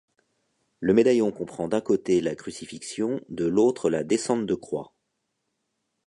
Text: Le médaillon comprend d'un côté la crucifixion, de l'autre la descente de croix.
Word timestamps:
Le 0.79 0.95
médaillon 0.95 1.31
comprend 1.31 1.67
d'un 1.67 1.79
côté 1.79 2.21
la 2.21 2.33
crucifixion, 2.33 3.21
de 3.29 3.45
l'autre 3.45 3.87
la 3.91 4.03
descente 4.03 4.47
de 4.47 4.55
croix. 4.55 4.95